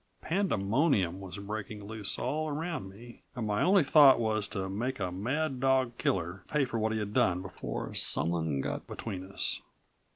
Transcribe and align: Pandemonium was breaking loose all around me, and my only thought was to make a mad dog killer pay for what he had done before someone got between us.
Pandemonium 0.23 1.19
was 1.19 1.37
breaking 1.37 1.83
loose 1.83 2.17
all 2.17 2.49
around 2.49 2.89
me, 2.89 3.21
and 3.35 3.45
my 3.45 3.61
only 3.61 3.83
thought 3.83 4.19
was 4.19 4.47
to 4.47 4.67
make 4.67 4.99
a 4.99 5.11
mad 5.11 5.59
dog 5.59 5.95
killer 5.99 6.41
pay 6.47 6.65
for 6.65 6.79
what 6.79 6.91
he 6.91 6.97
had 6.97 7.13
done 7.13 7.43
before 7.43 7.93
someone 7.93 8.61
got 8.61 8.87
between 8.87 9.23
us. 9.23 9.61